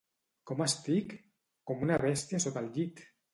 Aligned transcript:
—Com 0.51 0.63
estic? 0.65 1.13
—Com 1.73 1.85
una 1.89 1.99
bèstia 2.05 2.41
sota 2.47 2.65
el 2.65 2.73
llit! 2.79 3.05